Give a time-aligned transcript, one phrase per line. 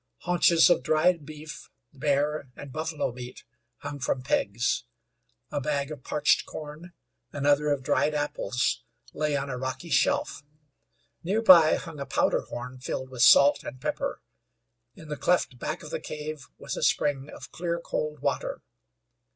[0.21, 3.43] Haunches of dried beef, bear and buffalo meat
[3.81, 4.83] hung from pegs;
[5.51, 6.93] a bag of parched corn,
[7.31, 8.81] another of dried apples
[9.13, 10.41] lay on a rocky shelf.
[11.23, 14.23] Nearby hung a powder horn filled with salt and pepper.
[14.95, 18.63] In the cleft back of the cave was a spring of clear, cold water.